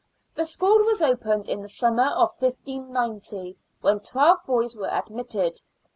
The 0.33 0.47
school 0.47 0.83
was 0.83 1.03
opened 1.03 1.47
in 1.47 1.61
the 1.61 1.69
summer 1.69 2.07
of 2.07 2.31
1590, 2.41 3.55
when 3.81 3.99
twelve 3.99 4.39
boys 4.47 4.75
were 4.75 4.89
admitted. 4.89 5.61